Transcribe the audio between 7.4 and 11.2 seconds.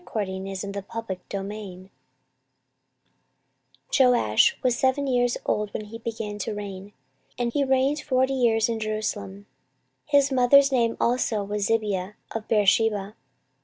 he reigned forty years in Jerusalem. His mother's name